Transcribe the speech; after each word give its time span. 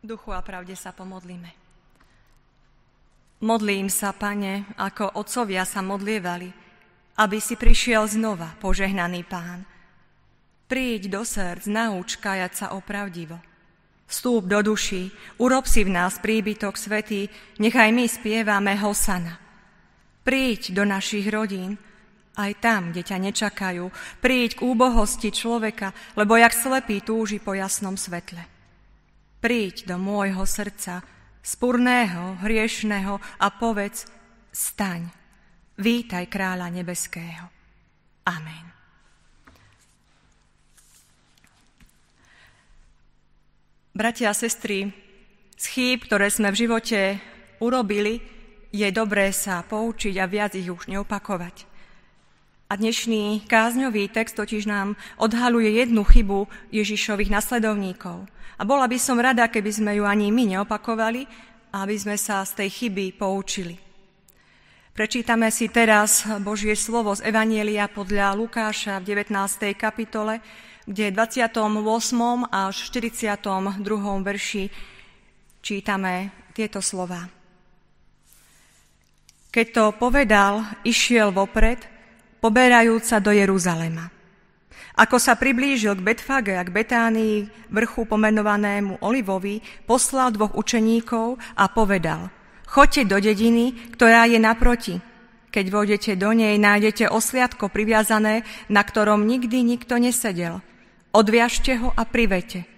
duchu 0.00 0.32
a 0.32 0.40
pravde 0.40 0.72
sa 0.76 0.92
pomodlíme. 0.96 1.52
Modlím 3.40 3.88
sa, 3.88 4.12
pane, 4.12 4.68
ako 4.76 5.16
otcovia 5.16 5.64
sa 5.64 5.80
modlievali, 5.80 6.52
aby 7.16 7.38
si 7.40 7.56
prišiel 7.56 8.04
znova, 8.04 8.52
požehnaný 8.60 9.24
pán. 9.24 9.64
Príď 10.68 11.08
do 11.08 11.24
srdc, 11.24 11.64
nauč 11.68 12.20
kajať 12.20 12.52
sa 12.52 12.66
opravdivo. 12.76 13.40
Vstúp 14.04 14.44
do 14.44 14.60
duší, 14.60 15.08
urob 15.40 15.64
si 15.64 15.86
v 15.86 15.94
nás 15.94 16.20
príbytok 16.20 16.76
svetý, 16.76 17.30
nechaj 17.62 17.94
my 17.94 18.04
spievame 18.10 18.76
Hosana. 18.76 19.40
Príď 20.20 20.76
do 20.76 20.84
našich 20.84 21.24
rodín, 21.32 21.80
aj 22.36 22.60
tam, 22.60 22.92
kde 22.92 23.02
ťa 23.08 23.16
nečakajú. 23.24 23.88
Príď 24.20 24.60
k 24.60 24.64
úbohosti 24.64 25.32
človeka, 25.32 25.96
lebo 26.14 26.36
jak 26.36 26.52
slepý 26.52 27.00
túži 27.00 27.40
po 27.40 27.56
jasnom 27.56 27.96
svetle. 27.96 28.59
Príď 29.40 29.88
do 29.88 29.96
môjho 29.96 30.44
srdca, 30.44 31.00
spurného, 31.40 32.44
hriešného 32.44 33.16
a 33.40 33.46
povedz, 33.56 34.04
staň, 34.52 35.08
vítaj 35.80 36.28
kráľa 36.28 36.68
nebeského. 36.68 37.48
Amen. 38.28 38.68
Bratia 43.96 44.28
a 44.28 44.36
sestry, 44.36 44.92
z 45.56 45.64
chýb, 45.72 46.04
ktoré 46.04 46.28
sme 46.28 46.52
v 46.52 46.60
živote 46.60 47.00
urobili, 47.64 48.20
je 48.68 48.88
dobré 48.92 49.32
sa 49.32 49.64
poučiť 49.64 50.20
a 50.20 50.28
viac 50.28 50.52
ich 50.52 50.68
už 50.68 50.84
neopakovať. 50.92 51.69
A 52.70 52.78
dnešný 52.78 53.50
kázňový 53.50 54.14
text 54.14 54.38
totiž 54.38 54.70
nám 54.70 54.94
odhaluje 55.18 55.82
jednu 55.82 56.06
chybu 56.06 56.46
Ježišových 56.70 57.34
nasledovníkov– 57.34 58.24
a 58.60 58.62
bola 58.68 58.84
by 58.84 59.00
som 59.00 59.16
rada, 59.16 59.48
keby 59.48 59.72
sme 59.72 59.96
ju 59.96 60.04
ani 60.04 60.28
my 60.28 60.52
neopakovali, 60.52 61.24
aby 61.72 61.96
sme 61.96 62.20
sa 62.20 62.44
z 62.44 62.60
tej 62.60 62.68
chyby 62.68 63.16
poučili. 63.16 63.80
Prečítame 64.92 65.48
si 65.48 65.72
teraz 65.72 66.28
Božie 66.44 66.76
slovo 66.76 67.16
z 67.16 67.24
Evanielia 67.24 67.88
podľa 67.88 68.36
Lukáša 68.36 69.00
v 69.00 69.16
19. 69.16 69.72
kapitole, 69.80 70.44
kde 70.84 71.08
v 71.08 71.16
28. 71.16 71.56
až 72.52 72.74
42. 72.92 74.28
verši 74.28 74.64
čítame 75.64 76.28
tieto 76.52 76.84
slova. 76.84 77.32
Keď 79.48 79.66
to 79.72 79.84
povedal, 79.96 80.68
išiel 80.84 81.32
vopred, 81.32 81.80
poberajúca 82.40 83.20
do 83.20 83.30
Jeruzalema. 83.30 84.08
Ako 85.00 85.16
sa 85.16 85.38
priblížil 85.38 85.96
k 85.96 86.04
Betfage 86.04 86.52
a 86.58 86.66
k 86.66 86.74
Betánii, 86.74 87.48
vrchu 87.72 88.04
pomenovanému 88.04 89.00
Olivovi, 89.00 89.62
poslal 89.88 90.34
dvoch 90.34 90.52
učeníkov 90.58 91.40
a 91.56 91.70
povedal, 91.72 92.28
choďte 92.68 93.08
do 93.08 93.16
dediny, 93.16 93.72
ktorá 93.96 94.26
je 94.28 94.36
naproti. 94.36 94.96
Keď 95.50 95.66
vôjdete 95.72 96.12
do 96.20 96.30
nej, 96.36 96.60
nájdete 96.60 97.10
osliadko 97.10 97.72
priviazané, 97.72 98.44
na 98.68 98.82
ktorom 98.84 99.24
nikdy 99.24 99.64
nikto 99.64 99.98
nesedel. 99.98 100.62
Odviažte 101.10 101.74
ho 101.80 101.90
a 101.96 102.06
privete. 102.06 102.68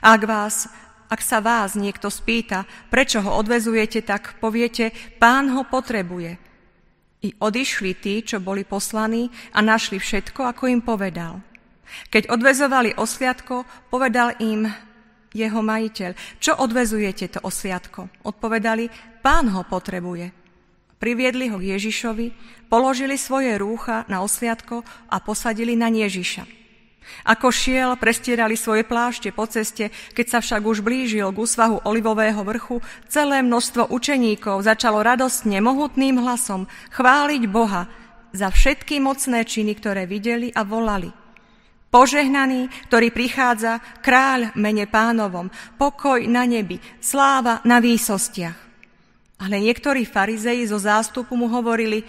Ak, 0.00 0.24
vás, 0.24 0.70
ak 1.12 1.20
sa 1.20 1.44
vás 1.44 1.76
niekto 1.76 2.08
spýta, 2.08 2.64
prečo 2.88 3.20
ho 3.20 3.36
odvezujete, 3.36 4.00
tak 4.00 4.40
poviete, 4.40 4.94
pán 5.20 5.52
ho 5.52 5.68
potrebuje. 5.68 6.40
I 7.24 7.32
odišli 7.40 7.96
tí, 7.96 8.20
čo 8.20 8.36
boli 8.36 8.68
poslaní 8.68 9.32
a 9.56 9.64
našli 9.64 9.96
všetko, 9.96 10.44
ako 10.44 10.68
im 10.68 10.84
povedal. 10.84 11.40
Keď 12.12 12.28
odvezovali 12.28 12.92
osliadko, 13.00 13.64
povedal 13.88 14.36
im 14.44 14.68
jeho 15.32 15.60
majiteľ, 15.64 16.12
čo 16.38 16.52
odvezujete 16.60 17.38
to 17.38 17.40
osliadko? 17.42 18.12
Odpovedali, 18.28 18.92
pán 19.24 19.48
ho 19.50 19.64
potrebuje. 19.64 20.30
Priviedli 21.00 21.50
ho 21.50 21.58
k 21.58 21.74
Ježišovi, 21.74 22.26
položili 22.68 23.18
svoje 23.18 23.56
rúcha 23.58 24.06
na 24.06 24.22
osliadko 24.22 24.84
a 25.10 25.16
posadili 25.20 25.74
na 25.74 25.90
Ježiša. 25.90 26.63
Ako 27.22 27.54
šiel, 27.54 27.94
prestierali 27.94 28.58
svoje 28.58 28.82
plášte 28.82 29.30
po 29.30 29.46
ceste, 29.46 29.94
keď 30.18 30.26
sa 30.26 30.38
však 30.42 30.62
už 30.66 30.82
blížil 30.82 31.30
k 31.30 31.38
úsvahu 31.38 31.86
olivového 31.86 32.42
vrchu, 32.42 32.82
celé 33.06 33.38
množstvo 33.46 33.94
učeníkov 33.94 34.66
začalo 34.66 35.06
radostne, 35.06 35.62
mohutným 35.62 36.18
hlasom 36.18 36.66
chváliť 36.90 37.42
Boha 37.46 37.86
za 38.34 38.50
všetky 38.50 38.98
mocné 38.98 39.46
činy, 39.46 39.78
ktoré 39.78 40.10
videli 40.10 40.50
a 40.50 40.66
volali– 40.66 41.14
Požehnaný, 41.94 42.90
ktorý 42.90 43.14
prichádza, 43.14 43.78
kráľ 44.02 44.50
mene 44.58 44.82
pánovom, 44.90 45.46
pokoj 45.78 46.18
na 46.26 46.42
nebi, 46.42 46.82
sláva 46.98 47.62
na 47.62 47.78
výsostiach. 47.78 48.58
Ale 49.38 49.62
niektorí 49.62 50.02
farizei 50.02 50.66
zo 50.66 50.74
zástupu 50.74 51.38
mu 51.38 51.46
hovorili, 51.46 52.02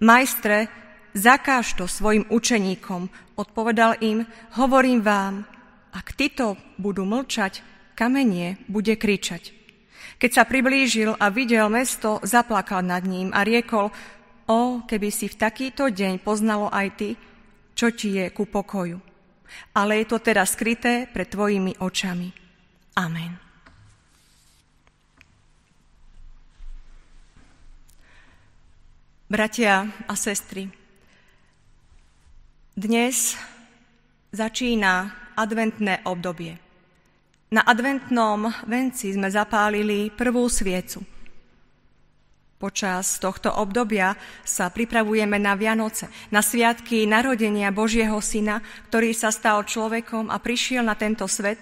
majstre, 0.00 0.72
zakáž 1.12 1.76
to 1.76 1.84
svojim 1.84 2.24
učeníkom. 2.32 3.12
Odpovedal 3.40 4.04
im, 4.04 4.28
hovorím 4.60 5.00
vám, 5.00 5.48
ak 5.96 6.12
títo 6.12 6.60
budú 6.76 7.08
mlčať, 7.08 7.64
kamenie 7.96 8.60
bude 8.68 9.00
kričať. 9.00 9.56
Keď 10.20 10.30
sa 10.30 10.44
priblížil 10.44 11.16
a 11.16 11.32
videl 11.32 11.72
mesto, 11.72 12.20
zaplakal 12.20 12.84
nad 12.84 13.00
ním 13.08 13.32
a 13.32 13.40
riekol, 13.40 13.88
o, 14.44 14.84
keby 14.84 15.08
si 15.08 15.32
v 15.32 15.40
takýto 15.40 15.88
deň 15.88 16.20
poznalo 16.20 16.68
aj 16.68 16.88
ty, 17.00 17.08
čo 17.72 17.88
ti 17.88 18.20
je 18.20 18.28
ku 18.28 18.44
pokoju 18.44 19.10
ale 19.74 20.02
je 20.02 20.06
to 20.06 20.18
teraz 20.18 20.54
skryté 20.54 21.06
pred 21.10 21.28
tvojimi 21.28 21.78
očami. 21.78 22.28
Amen. 22.98 23.38
Bratia 29.30 29.86
a 30.10 30.14
sestry, 30.18 30.66
dnes 32.74 33.38
začína 34.34 35.14
adventné 35.34 36.02
obdobie. 36.06 36.58
Na 37.50 37.66
adventnom 37.66 38.50
venci 38.66 39.10
sme 39.14 39.30
zapálili 39.30 40.10
prvú 40.10 40.46
sviecu– 40.46 41.02
Počas 42.60 43.16
tohto 43.16 43.48
obdobia 43.56 44.12
sa 44.44 44.68
pripravujeme 44.68 45.40
na 45.40 45.56
Vianoce, 45.56 46.12
na 46.28 46.44
sviatky 46.44 47.08
narodenia 47.08 47.72
Božieho 47.72 48.20
Syna, 48.20 48.60
ktorý 48.92 49.16
sa 49.16 49.32
stal 49.32 49.64
človekom 49.64 50.28
a 50.28 50.36
prišiel 50.36 50.84
na 50.84 50.92
tento 50.92 51.24
svet, 51.24 51.56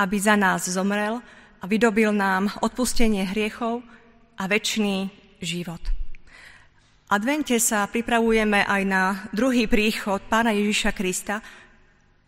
aby 0.00 0.16
za 0.16 0.40
nás 0.40 0.64
zomrel 0.64 1.20
a 1.60 1.64
vydobil 1.68 2.16
nám 2.16 2.48
odpustenie 2.64 3.28
hriechov 3.28 3.84
a 4.40 4.48
väčší 4.48 5.12
život. 5.44 5.97
Advente 7.08 7.56
sa 7.56 7.88
pripravujeme 7.88 8.68
aj 8.68 8.82
na 8.84 9.24
druhý 9.32 9.64
príchod 9.64 10.20
Pána 10.28 10.52
Ježiša 10.52 10.92
Krista, 10.92 11.40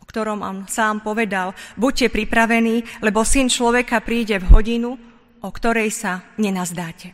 o 0.01 0.09
ktorom 0.09 0.41
on 0.41 0.65
sám 0.65 1.05
povedal, 1.05 1.53
buďte 1.77 2.09
pripravení, 2.09 3.05
lebo 3.05 3.21
Syn 3.21 3.53
človeka 3.53 4.01
príde 4.01 4.41
v 4.41 4.49
hodinu, 4.49 4.97
o 5.45 5.49
ktorej 5.53 5.93
sa 5.93 6.25
nenazdáte. 6.41 7.13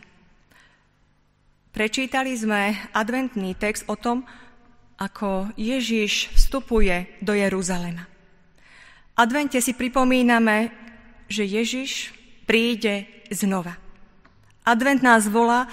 Prečítali 1.75 2.39
sme 2.39 2.87
adventný 2.95 3.51
text 3.59 3.83
o 3.91 3.99
tom, 3.99 4.23
ako 4.95 5.51
Ježiš 5.59 6.39
vstupuje 6.39 7.19
do 7.19 7.35
Jeruzalema. 7.35 8.07
Advente 9.19 9.59
si 9.59 9.75
pripomíname, 9.75 10.71
že 11.27 11.43
Ježiš 11.43 12.15
príde 12.47 13.27
znova. 13.27 13.75
Advent 14.63 15.03
nás 15.03 15.27
volá, 15.27 15.67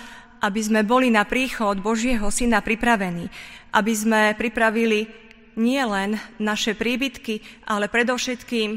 aby 0.45 0.61
sme 0.61 0.85
boli 0.85 1.09
na 1.09 1.25
príchod 1.25 1.81
Božieho 1.81 2.29
Syna 2.29 2.61
pripravení, 2.61 3.33
aby 3.73 3.93
sme 3.97 4.37
pripravili 4.37 5.09
nielen 5.57 6.21
naše 6.37 6.77
príbytky, 6.77 7.65
ale 7.65 7.89
predovšetkým, 7.89 8.71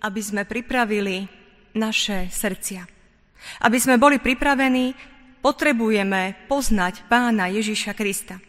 aby 0.00 0.20
sme 0.24 0.48
pripravili 0.48 1.28
naše 1.76 2.32
srdcia. 2.32 2.88
Aby 3.60 3.76
sme 3.76 4.00
boli 4.00 4.16
pripravení 4.24 4.96
potrebujeme 5.44 6.48
poznať 6.48 7.04
pána 7.12 7.52
Ježiša 7.52 7.92
Krista. 7.92 8.40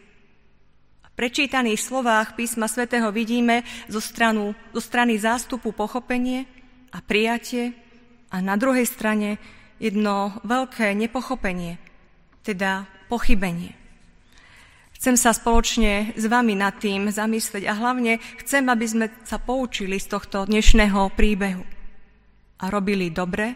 V 1.04 1.10
prečítaných 1.14 1.78
slovách 1.78 2.34
písma 2.34 2.66
svätého 2.66 3.12
vidíme 3.14 3.62
zo, 3.86 4.00
stranu, 4.00 4.56
zo 4.74 4.82
strany 4.82 5.14
zástupu 5.20 5.70
pochopenie 5.70 6.46
a 6.90 6.98
prijatie 7.02 7.74
a 8.34 8.42
na 8.42 8.58
druhej 8.58 8.86
strane 8.86 9.38
jedno 9.78 10.38
veľké 10.42 10.90
nepochopenie, 10.94 11.78
teda 12.44 12.84
pochybenie. 13.08 13.72
Chcem 14.94 15.20
sa 15.20 15.36
spoločne 15.36 16.16
s 16.16 16.24
vami 16.28 16.56
nad 16.56 16.76
tým 16.80 17.12
zamyslieť 17.12 17.64
a 17.68 17.76
hlavne 17.76 18.20
chcem, 18.40 18.64
aby 18.68 18.86
sme 18.88 19.06
sa 19.24 19.36
poučili 19.36 20.00
z 20.00 20.12
tohto 20.12 20.48
dnešného 20.48 21.12
príbehu 21.12 21.64
a 22.60 22.64
robili 22.72 23.12
dobre 23.12 23.52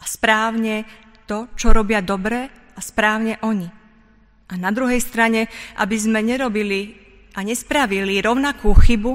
a 0.00 0.04
správne 0.06 0.82
to, 1.30 1.52
čo 1.54 1.70
robia 1.70 2.02
dobre 2.02 2.50
a 2.74 2.80
správne 2.82 3.38
oni. 3.46 3.70
A 4.50 4.58
na 4.58 4.74
druhej 4.74 4.98
strane, 4.98 5.46
aby 5.78 5.94
sme 5.94 6.26
nerobili 6.26 6.98
a 7.38 7.46
nespravili 7.46 8.18
rovnakú 8.18 8.74
chybu, 8.74 9.14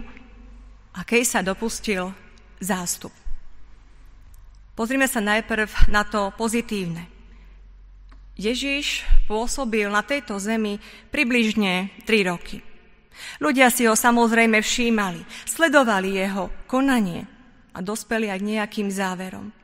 akej 0.96 1.28
sa 1.28 1.44
dopustil 1.44 2.16
zástup. 2.64 3.12
Pozrime 4.80 5.12
sa 5.12 5.20
najprv 5.20 5.92
na 5.92 6.08
to 6.08 6.32
pozitívne. 6.40 7.15
Ježiš 8.36 9.08
pôsobil 9.32 9.88
na 9.88 10.04
tejto 10.04 10.36
zemi 10.44 10.84
približne 11.08 11.92
3 12.04 12.30
roky. 12.32 12.60
Ľudia 13.40 13.72
si 13.72 13.88
ho 13.88 13.96
samozrejme 13.96 14.60
všímali, 14.60 15.24
sledovali 15.48 16.20
jeho 16.20 16.52
konanie 16.68 17.24
a 17.72 17.80
dospeli 17.80 18.28
aj 18.28 18.40
nejakým 18.44 18.92
záverom. 18.92 19.56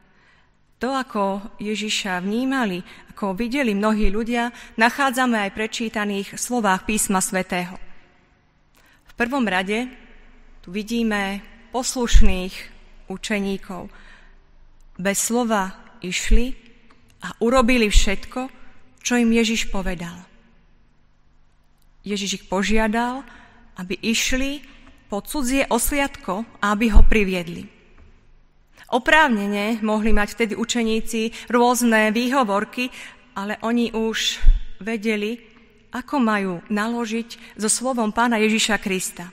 To, 0.80 0.96
ako 0.98 1.44
Ježiša 1.62 2.24
vnímali, 2.24 2.82
ako 3.12 3.38
videli 3.38 3.76
mnohí 3.76 4.10
ľudia, 4.10 4.50
nachádzame 4.80 5.38
aj 5.46 5.54
prečítaných 5.54 6.40
slovách 6.40 6.88
písma 6.88 7.22
svätého. 7.22 7.76
V 9.06 9.14
prvom 9.14 9.46
rade 9.46 9.92
tu 10.64 10.74
vidíme 10.74 11.44
poslušných 11.76 12.54
učeníkov. 13.12 13.92
Bez 14.98 15.18
slova 15.22 15.76
išli 16.02 16.56
a 17.22 17.36
urobili 17.44 17.92
všetko, 17.92 18.61
čo 19.02 19.18
im 19.18 19.30
Ježiš 19.34 19.70
povedal. 19.74 20.16
Ježiš 22.02 22.42
ich 22.42 22.46
požiadal, 22.50 23.22
aby 23.78 23.98
išli 24.02 24.66
po 25.10 25.22
cudzie 25.22 25.68
osliadko 25.70 26.48
a 26.64 26.74
aby 26.74 26.90
ho 26.94 27.06
priviedli. 27.06 27.68
Oprávnene 28.92 29.80
mohli 29.86 30.12
mať 30.12 30.36
vtedy 30.36 30.54
učeníci 30.58 31.48
rôzne 31.48 32.12
výhovorky, 32.12 32.92
ale 33.38 33.56
oni 33.64 33.96
už 33.96 34.42
vedeli, 34.84 35.40
ako 35.92 36.16
majú 36.20 36.54
naložiť 36.68 37.60
so 37.60 37.68
slovom 37.72 38.12
pána 38.12 38.40
Ježiša 38.40 38.80
Krista. 38.80 39.32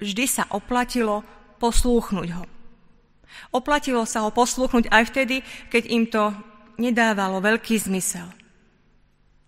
Vždy 0.00 0.24
sa 0.26 0.44
oplatilo 0.50 1.24
poslúchnuť 1.62 2.28
ho. 2.36 2.44
Oplatilo 3.54 4.04
sa 4.04 4.26
ho 4.26 4.30
poslúchnuť 4.34 4.90
aj 4.90 5.02
vtedy, 5.08 5.36
keď 5.72 5.82
im 5.88 6.04
to 6.08 6.32
nedávalo 6.76 7.40
veľký 7.40 7.78
zmysel. 7.78 8.41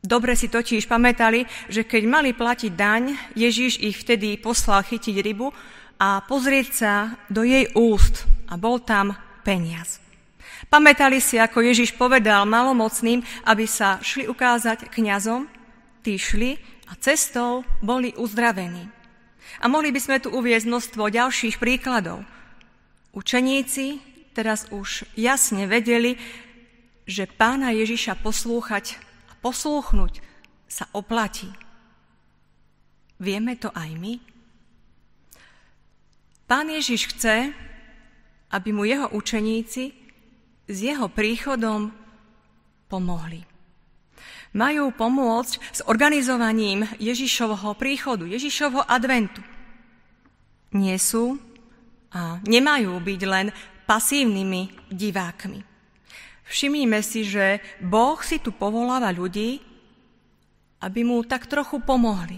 Dobre 0.04 0.36
si 0.36 0.52
totiž 0.52 0.84
pamätali, 0.84 1.48
že 1.72 1.80
keď 1.80 2.02
mali 2.04 2.30
platiť 2.36 2.76
daň, 2.76 3.16
Ježiš 3.32 3.80
ich 3.80 3.96
vtedy 3.96 4.36
poslal 4.36 4.84
chytiť 4.84 5.16
rybu 5.24 5.48
a 5.96 6.20
pozrieť 6.28 6.68
sa 6.68 6.92
do 7.32 7.40
jej 7.40 7.72
úst 7.72 8.28
a 8.52 8.60
bol 8.60 8.84
tam 8.84 9.16
peniaz. 9.48 10.04
Pamätali 10.68 11.24
si, 11.24 11.40
ako 11.40 11.64
Ježiš 11.64 11.96
povedal 11.96 12.44
malomocným, 12.44 13.24
aby 13.48 13.64
sa 13.64 13.96
šli 14.04 14.28
ukázať 14.28 14.92
kňazom, 14.92 15.48
tí 16.04 16.20
šli 16.20 16.60
a 16.92 17.00
cestou 17.00 17.64
boli 17.80 18.12
uzdravení. 18.20 18.84
A 19.64 19.72
mohli 19.72 19.88
by 19.88 20.00
sme 20.04 20.16
tu 20.20 20.28
uviezť 20.28 20.68
množstvo 20.68 21.08
ďalších 21.08 21.56
príkladov. 21.56 22.28
Učeníci 23.16 24.04
teraz 24.36 24.68
už 24.68 25.08
jasne 25.16 25.64
vedeli, 25.64 26.20
že 27.08 27.24
pána 27.24 27.72
Ježiša 27.72 28.20
poslúchať 28.20 29.00
poslúchnuť 29.44 30.24
sa 30.64 30.88
oplatí. 30.96 31.52
Vieme 33.20 33.60
to 33.60 33.68
aj 33.68 33.90
my? 33.92 34.16
Pán 36.48 36.72
Ježiš 36.72 37.12
chce, 37.12 37.52
aby 38.56 38.68
mu 38.72 38.88
jeho 38.88 39.12
učeníci 39.12 39.84
s 40.64 40.76
jeho 40.80 41.12
príchodom 41.12 41.92
pomohli. 42.88 43.44
Majú 44.54 44.94
pomôcť 44.94 45.52
s 45.60 45.80
organizovaním 45.84 46.86
Ježišovho 47.02 47.74
príchodu, 47.74 48.24
Ježišovho 48.24 48.86
adventu. 48.86 49.42
Nie 50.72 50.96
sú 50.96 51.36
a 52.14 52.38
nemajú 52.46 52.94
byť 53.02 53.20
len 53.26 53.50
pasívnymi 53.84 54.90
divákmi. 54.94 55.73
Všimnime 56.44 57.00
si, 57.00 57.24
že 57.24 57.60
Boh 57.80 58.20
si 58.20 58.36
tu 58.36 58.52
povoláva 58.52 59.08
ľudí, 59.10 59.60
aby 60.84 61.00
mu 61.00 61.24
tak 61.24 61.48
trochu 61.48 61.80
pomohli. 61.80 62.36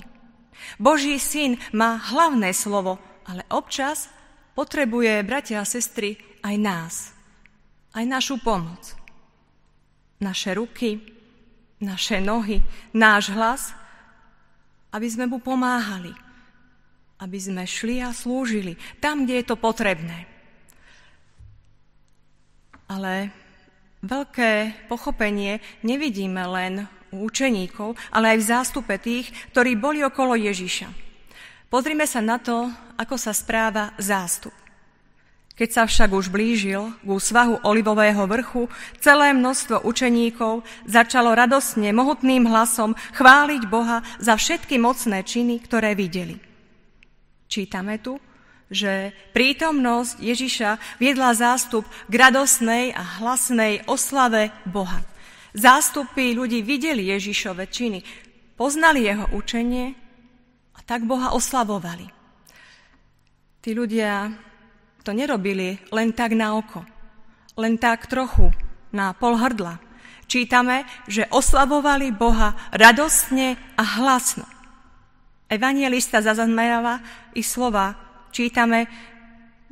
Boží 0.78 1.18
syn 1.18 1.58
má 1.74 1.98
hlavné 1.98 2.54
slovo, 2.54 3.02
ale 3.26 3.42
občas 3.50 4.08
potrebuje, 4.54 5.26
bratia 5.26 5.60
a 5.60 5.68
sestry, 5.68 6.16
aj 6.40 6.56
nás, 6.56 6.94
aj 7.92 8.04
našu 8.06 8.38
pomoc. 8.40 8.94
Naše 10.22 10.56
ruky, 10.56 11.02
naše 11.82 12.22
nohy, 12.22 12.62
náš 12.96 13.34
hlas, 13.34 13.74
aby 14.94 15.06
sme 15.10 15.28
mu 15.28 15.42
pomáhali, 15.42 16.14
aby 17.20 17.36
sme 17.36 17.68
šli 17.68 18.00
a 18.00 18.16
slúžili 18.16 18.80
tam, 19.02 19.28
kde 19.28 19.42
je 19.42 19.46
to 19.50 19.56
potrebné. 19.60 20.24
Ale 22.86 23.28
Veľké 24.06 24.86
pochopenie 24.86 25.58
nevidíme 25.82 26.46
len 26.46 26.86
u 27.10 27.26
učeníkov, 27.26 27.98
ale 28.14 28.34
aj 28.34 28.38
v 28.38 28.48
zástupe 28.54 28.94
tých, 29.02 29.34
ktorí 29.50 29.74
boli 29.74 30.06
okolo 30.06 30.38
Ježiša. 30.38 30.86
Pozrime 31.66 32.06
sa 32.06 32.22
na 32.22 32.38
to, 32.38 32.70
ako 32.94 33.18
sa 33.18 33.34
správa 33.34 33.90
zástup. 33.98 34.54
Keď 35.56 35.68
sa 35.72 35.82
však 35.88 36.12
už 36.12 36.30
blížil 36.30 36.92
k 37.00 37.08
svahu 37.16 37.64
olivového 37.66 38.28
vrchu, 38.28 38.68
celé 39.02 39.32
množstvo 39.32 39.82
učeníkov 39.88 40.62
začalo 40.86 41.32
radosne, 41.32 41.90
mohutným 41.90 42.46
hlasom 42.46 42.94
chváliť 43.16 43.62
Boha 43.66 44.06
za 44.22 44.36
všetky 44.38 44.78
mocné 44.78 45.24
činy, 45.26 45.58
ktoré 45.64 45.96
videli. 45.96 46.38
Čítame 47.48 47.98
tu, 47.98 48.20
že 48.66 49.14
prítomnosť 49.30 50.18
Ježiša 50.18 50.70
viedla 50.98 51.34
zástup 51.38 51.86
k 52.10 52.14
radosnej 52.14 52.90
a 52.90 53.22
hlasnej 53.22 53.86
oslave 53.86 54.50
Boha. 54.66 55.06
Zástupy 55.56 56.34
ľudí 56.34 56.60
videli 56.66 57.08
Ježišove 57.14 57.70
činy, 57.70 58.02
poznali 58.58 59.06
jeho 59.06 59.30
učenie 59.32 59.94
a 60.76 60.80
tak 60.82 61.06
Boha 61.06 61.32
oslavovali. 61.32 62.10
Tí 63.62 63.70
ľudia 63.74 64.30
to 65.02 65.14
nerobili 65.14 65.78
len 65.94 66.10
tak 66.10 66.34
na 66.34 66.58
oko, 66.58 66.82
len 67.56 67.78
tak 67.78 68.10
trochu, 68.10 68.50
na 68.90 69.14
pol 69.14 69.38
hrdla. 69.38 69.78
Čítame, 70.26 70.82
že 71.06 71.30
oslavovali 71.30 72.10
Boha 72.10 72.58
radostne 72.74 73.54
a 73.78 73.82
hlasno. 74.02 74.46
Evangelista 75.46 76.18
zaznamenáva 76.18 76.98
ich 77.30 77.46
slova 77.46 78.05
čítame, 78.36 78.84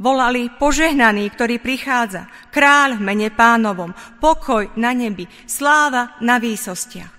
volali 0.00 0.48
požehnaný, 0.48 1.28
ktorý 1.36 1.60
prichádza, 1.60 2.32
kráľ 2.48 2.96
v 2.96 3.02
mene 3.04 3.28
pánovom, 3.28 3.92
pokoj 4.24 4.72
na 4.80 4.96
nebi, 4.96 5.28
sláva 5.44 6.16
na 6.24 6.40
výsostiach. 6.40 7.12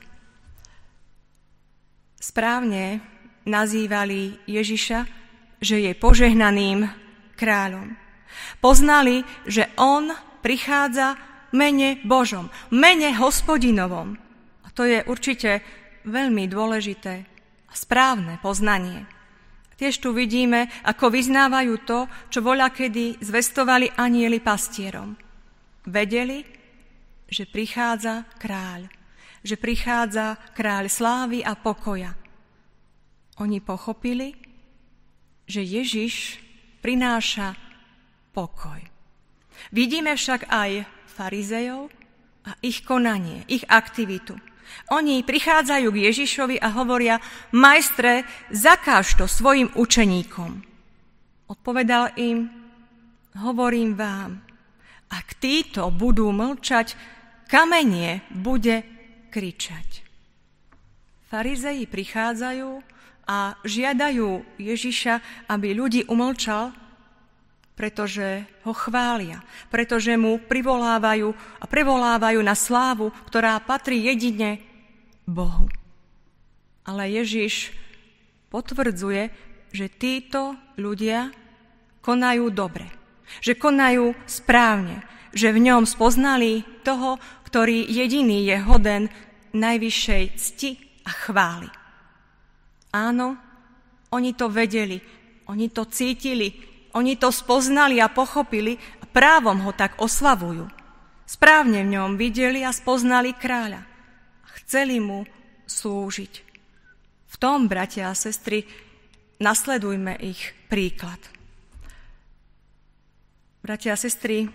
Správne 2.18 3.06
nazývali 3.46 4.42
Ježiša, 4.50 5.00
že 5.62 5.78
je 5.86 5.94
požehnaným 5.94 6.90
kráľom. 7.38 7.94
Poznali, 8.60 9.22
že 9.46 9.70
on 9.78 10.10
prichádza 10.42 11.16
mene 11.54 12.02
Božom, 12.02 12.50
mene 12.74 13.14
hospodinovom. 13.16 14.18
A 14.66 14.68
to 14.74 14.84
je 14.84 15.06
určite 15.06 15.62
veľmi 16.04 16.50
dôležité 16.50 17.24
a 17.70 17.74
správne 17.74 18.42
poznanie. 18.42 19.15
Tiež 19.76 20.00
tu 20.00 20.16
vidíme, 20.16 20.72
ako 20.88 21.12
vyznávajú 21.12 21.76
to, 21.84 22.08
čo 22.32 22.40
voľa 22.40 22.72
kedy 22.72 23.20
zvestovali 23.20 23.92
anieli 24.00 24.40
pastierom. 24.40 25.12
Vedeli, 25.92 26.40
že 27.28 27.44
prichádza 27.44 28.24
kráľ, 28.40 28.88
že 29.44 29.60
prichádza 29.60 30.40
kráľ 30.56 30.88
slávy 30.88 31.44
a 31.44 31.60
pokoja. 31.60 32.16
Oni 33.44 33.60
pochopili, 33.60 34.32
že 35.44 35.60
Ježiš 35.60 36.40
prináša 36.80 37.54
pokoj. 38.32 38.80
Vidíme 39.76 40.16
však 40.16 40.48
aj 40.48 40.88
farizejov 41.20 41.92
a 42.48 42.52
ich 42.64 42.80
konanie, 42.88 43.44
ich 43.52 43.68
aktivitu. 43.68 44.40
Oni 44.94 45.26
prichádzajú 45.26 45.88
k 45.90 46.02
Ježišovi 46.12 46.58
a 46.62 46.70
hovoria, 46.76 47.18
majstre, 47.52 48.28
zakáž 48.54 49.18
to 49.18 49.26
svojim 49.26 49.74
učeníkom. 49.74 50.62
Odpovedal 51.50 52.14
im, 52.18 52.50
hovorím 53.38 53.94
vám, 53.98 54.42
ak 55.10 55.38
títo 55.38 55.94
budú 55.94 56.34
mlčať, 56.34 56.98
kamenie 57.46 58.26
bude 58.34 58.82
kričať. 59.30 60.02
Farizeji 61.30 61.86
prichádzajú 61.90 62.82
a 63.26 63.58
žiadajú 63.66 64.62
Ježiša, 64.62 65.48
aby 65.50 65.74
ľudí 65.74 66.06
umlčal, 66.06 66.74
pretože 67.76 68.48
ho 68.64 68.72
chvália, 68.72 69.44
pretože 69.68 70.16
mu 70.16 70.40
privolávajú 70.40 71.36
a 71.60 71.66
prevolávajú 71.68 72.40
na 72.40 72.56
slávu, 72.56 73.12
ktorá 73.28 73.60
patrí 73.60 74.08
jedine 74.08 74.64
Bohu. 75.28 75.68
Ale 76.88 77.12
Ježiš 77.12 77.76
potvrdzuje, 78.48 79.28
že 79.76 79.92
títo 79.92 80.56
ľudia 80.80 81.36
konajú 82.00 82.48
dobre, 82.48 82.88
že 83.44 83.60
konajú 83.60 84.16
správne, 84.24 85.04
že 85.36 85.52
v 85.52 85.68
ňom 85.68 85.84
spoznali 85.84 86.64
toho, 86.88 87.20
ktorý 87.44 87.84
jediný 87.92 88.48
je 88.48 88.58
hoden 88.64 89.04
najvyššej 89.52 90.24
cti 90.40 90.72
a 91.04 91.12
chvály. 91.12 91.68
Áno, 92.96 93.36
oni 94.16 94.32
to 94.32 94.48
vedeli, 94.48 94.96
oni 95.52 95.68
to 95.76 95.84
cítili, 95.92 96.75
oni 96.96 97.20
to 97.20 97.28
spoznali 97.30 98.00
a 98.00 98.08
pochopili 98.08 98.80
a 99.04 99.06
právom 99.06 99.68
ho 99.68 99.72
tak 99.76 100.00
oslavujú. 100.00 100.72
Správne 101.28 101.84
v 101.84 102.00
ňom 102.00 102.16
videli 102.16 102.64
a 102.64 102.72
spoznali 102.72 103.36
kráľa. 103.36 103.84
Chceli 104.64 105.04
mu 105.04 105.28
slúžiť. 105.68 106.34
V 107.28 107.36
tom, 107.36 107.68
bratia 107.68 108.08
a 108.08 108.16
sestry, 108.16 108.64
nasledujme 109.44 110.16
ich 110.24 110.56
príklad. 110.72 111.20
Bratia 113.60 113.98
a 113.98 114.00
sestry, 114.00 114.48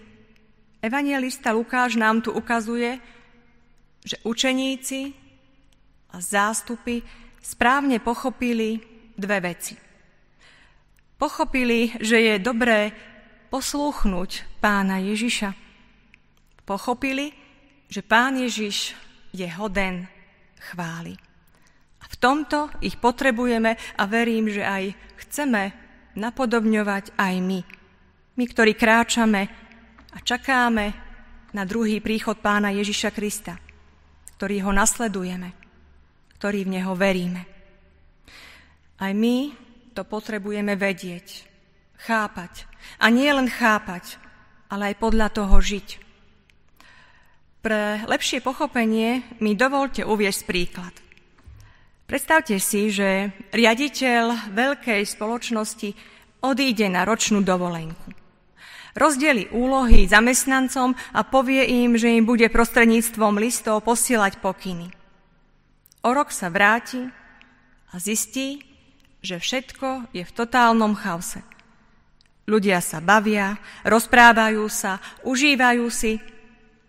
evangelista 0.80 1.52
Lukáš 1.52 2.00
nám 2.00 2.24
tu 2.24 2.32
ukazuje, 2.32 2.96
že 4.00 4.16
učeníci 4.24 5.12
a 6.14 6.24
zástupy 6.24 7.04
správne 7.44 8.00
pochopili 8.00 8.80
dve 9.18 9.38
veci. 9.44 9.89
Pochopili, 11.20 11.92
že 12.00 12.16
je 12.16 12.34
dobré 12.40 12.96
poslúchnuť 13.52 14.56
pána 14.64 15.04
Ježiša. 15.04 15.52
Pochopili, 16.64 17.28
že 17.92 18.00
pán 18.00 18.40
Ježiš 18.40 18.96
je 19.36 19.44
hoden 19.44 20.08
chváli. 20.72 21.12
A 22.00 22.04
v 22.08 22.16
tomto 22.16 22.72
ich 22.80 22.96
potrebujeme 22.96 23.76
a 23.76 24.02
verím, 24.08 24.48
že 24.48 24.64
aj 24.64 24.84
chceme 25.28 25.62
napodobňovať 26.16 27.20
aj 27.20 27.34
my 27.44 27.60
my, 28.40 28.44
ktorí 28.48 28.72
kráčame 28.72 29.42
a 30.16 30.18
čakáme 30.24 30.86
na 31.52 31.68
druhý 31.68 32.00
príchod 32.00 32.40
pána 32.40 32.72
Ježiša 32.72 33.12
Krista, 33.12 33.60
ktorý 34.40 34.64
ho 34.64 34.72
nasledujeme, 34.72 35.52
ktorý 36.40 36.64
v 36.64 36.72
neho 36.80 36.96
veríme. 36.96 37.44
Aj 38.96 39.12
my 39.12 39.52
to 39.92 40.02
potrebujeme 40.06 40.78
vedieť, 40.78 41.44
chápať. 42.06 42.66
A 43.02 43.10
nie 43.12 43.28
len 43.28 43.50
chápať, 43.50 44.16
ale 44.70 44.94
aj 44.94 45.02
podľa 45.02 45.28
toho 45.34 45.56
žiť. 45.58 45.88
Pre 47.60 48.08
lepšie 48.08 48.40
pochopenie 48.40 49.20
mi 49.42 49.52
dovolte 49.52 50.00
uviesť 50.00 50.40
príklad. 50.48 50.94
Predstavte 52.08 52.56
si, 52.56 52.88
že 52.88 53.30
riaditeľ 53.52 54.50
veľkej 54.50 55.02
spoločnosti 55.04 55.92
odíde 56.40 56.88
na 56.88 57.04
ročnú 57.04 57.44
dovolenku. 57.44 58.16
Rozdeli 58.98 59.46
úlohy 59.54 60.10
zamestnancom 60.10 60.98
a 61.14 61.20
povie 61.22 61.62
im, 61.86 61.94
že 61.94 62.10
im 62.10 62.26
bude 62.26 62.50
prostredníctvom 62.50 63.38
listov 63.38 63.86
posielať 63.86 64.42
pokyny. 64.42 64.90
O 66.02 66.10
rok 66.10 66.34
sa 66.34 66.50
vráti 66.50 67.06
a 67.92 67.94
zistí, 68.00 68.69
že 69.20 69.36
všetko 69.40 70.12
je 70.16 70.24
v 70.24 70.34
totálnom 70.34 70.96
chaose. 70.96 71.44
Ľudia 72.48 72.82
sa 72.82 72.98
bavia, 72.98 73.60
rozprávajú 73.86 74.64
sa, 74.66 74.98
užívajú 75.22 75.86
si, 75.92 76.18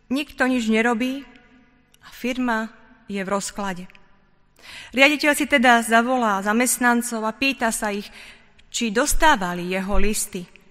nikto 0.10 0.48
nič 0.48 0.68
nerobí 0.72 1.22
a 2.02 2.08
firma 2.10 2.72
je 3.06 3.22
v 3.22 3.30
rozklade. 3.30 3.86
Riaditeľ 4.96 5.32
si 5.38 5.46
teda 5.46 5.84
zavolá 5.84 6.42
zamestnancov 6.42 7.22
a 7.24 7.36
pýta 7.36 7.70
sa 7.70 7.94
ich, 7.94 8.08
či 8.72 8.90
dostávali 8.90 9.68
jeho 9.68 10.00
listy 10.00 10.62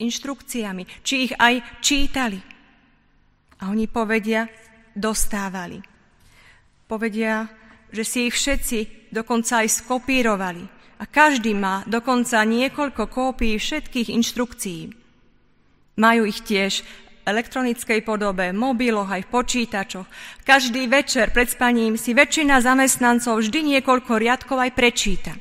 inštrukciami, 0.00 1.04
či 1.04 1.28
ich 1.28 1.34
aj 1.36 1.60
čítali. 1.84 2.40
A 3.60 3.68
oni 3.68 3.84
povedia, 3.86 4.48
dostávali. 4.96 5.78
Povedia, 6.88 7.46
že 7.92 8.02
si 8.02 8.18
ich 8.26 8.34
všetci 8.34 9.12
dokonca 9.12 9.62
aj 9.62 9.68
skopírovali. 9.84 10.79
A 11.00 11.08
každý 11.08 11.56
má 11.56 11.80
dokonca 11.88 12.44
niekoľko 12.44 13.08
kópií 13.08 13.56
všetkých 13.56 14.12
inštrukcií. 14.12 14.92
Majú 15.96 16.22
ich 16.28 16.44
tiež 16.44 16.84
v 16.84 16.86
elektronickej 17.24 18.04
podobe, 18.04 18.52
mobiloch 18.52 19.08
aj 19.08 19.24
v 19.24 19.32
počítačoch. 19.32 20.06
Každý 20.44 20.84
večer 20.92 21.32
pred 21.32 21.48
spaním 21.48 21.96
si 21.96 22.12
väčšina 22.12 22.60
zamestnancov 22.60 23.40
vždy 23.40 23.76
niekoľko 23.76 24.12
riadkov 24.20 24.60
aj 24.60 24.70
prečíta. 24.76 25.32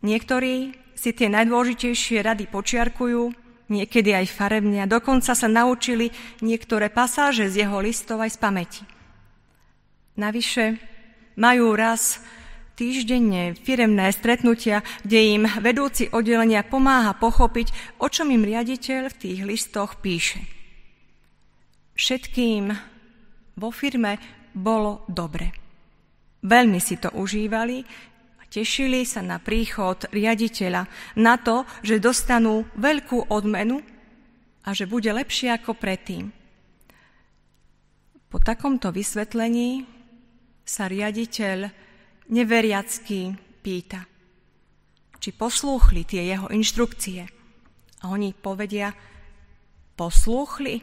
Niektorí 0.00 0.72
si 0.96 1.10
tie 1.12 1.28
najdôležitejšie 1.28 2.24
rady 2.24 2.48
počiarkujú, 2.48 3.36
niekedy 3.68 4.16
aj 4.16 4.32
farebne 4.32 4.80
a 4.80 4.88
dokonca 4.88 5.36
sa 5.36 5.48
naučili 5.50 6.08
niektoré 6.40 6.88
pasáže 6.88 7.52
z 7.52 7.68
jeho 7.68 7.78
listov 7.84 8.24
aj 8.24 8.32
z 8.32 8.38
pamäti. 8.40 8.82
Navyše 10.16 10.80
majú 11.36 11.76
raz 11.76 12.24
týždenne 12.76 13.56
firemné 13.56 14.12
stretnutia, 14.12 14.84
kde 15.02 15.40
im 15.40 15.42
vedúci 15.64 16.12
oddelenia 16.12 16.62
pomáha 16.62 17.16
pochopiť, 17.16 17.98
o 17.98 18.06
čom 18.12 18.28
im 18.30 18.44
riaditeľ 18.44 19.10
v 19.10 19.18
tých 19.18 19.40
listoch 19.42 19.98
píše. 19.98 20.44
Všetkým 21.96 22.70
vo 23.56 23.72
firme 23.72 24.20
bolo 24.52 25.08
dobre. 25.08 25.50
Veľmi 26.44 26.78
si 26.78 27.00
to 27.00 27.10
užívali, 27.16 27.82
Tešili 28.56 29.04
sa 29.04 29.20
na 29.20 29.36
príchod 29.36 30.08
riaditeľa, 30.08 30.88
na 31.20 31.36
to, 31.36 31.68
že 31.84 32.00
dostanú 32.00 32.64
veľkú 32.80 33.28
odmenu 33.28 33.84
a 34.64 34.72
že 34.72 34.88
bude 34.88 35.12
lepšie 35.12 35.52
ako 35.52 35.76
predtým. 35.76 36.32
Po 38.32 38.40
takomto 38.40 38.88
vysvetlení 38.96 39.84
sa 40.64 40.88
riaditeľ 40.88 41.68
neveriacky 42.32 43.34
pýta, 43.62 44.06
či 45.18 45.30
poslúchli 45.34 46.06
tie 46.06 46.22
jeho 46.26 46.46
inštrukcie. 46.50 47.26
A 48.02 48.04
oni 48.12 48.34
povedia, 48.36 48.94
poslúchli? 49.98 50.82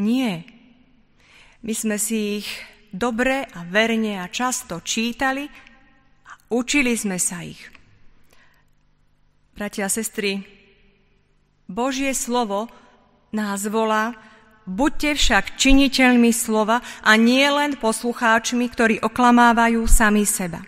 Nie. 0.00 0.46
My 1.60 1.72
sme 1.76 1.96
si 2.00 2.40
ich 2.40 2.48
dobre 2.88 3.44
a 3.44 3.66
verne 3.68 4.22
a 4.22 4.30
často 4.32 4.80
čítali 4.80 5.70
Učili 6.50 6.98
sme 6.98 7.14
sa 7.14 7.46
ich. 7.46 7.62
Bratia 9.54 9.86
a 9.86 9.92
sestry, 9.92 10.42
Božie 11.70 12.10
slovo 12.10 12.66
nás 13.30 13.70
volá, 13.70 14.18
buďte 14.68 15.16
však 15.16 15.44
činiteľmi 15.56 16.30
slova 16.32 16.80
a 17.04 17.12
nie 17.16 17.44
len 17.46 17.76
poslucháčmi, 17.76 18.66
ktorí 18.68 18.96
oklamávajú 19.00 19.84
sami 19.88 20.24
seba. 20.28 20.64